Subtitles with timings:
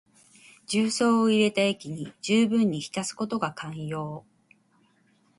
[0.65, 4.25] 重曹を入れた液にじゅうぶんに浸すことが肝要。